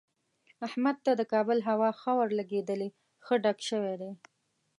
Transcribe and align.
احمد 0.67 0.97
ته 1.05 1.11
د 1.15 1.21
کابل 1.33 1.59
هوا 1.69 1.89
ښه 1.99 2.11
ورلګېدلې، 2.19 2.89
ښه 3.25 3.35
ډک 3.43 3.59
شوی 3.69 3.95
دی. 4.01 4.11